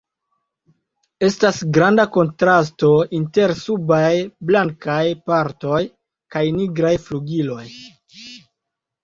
Estas 1.25 1.59
granda 1.75 2.05
kontrasto 2.15 2.89
inter 3.17 3.53
subaj 3.59 4.09
blankaj 4.53 5.05
partoj 5.29 5.83
kaj 6.37 6.45
nigraj 6.57 6.97
flugiloj. 7.07 7.63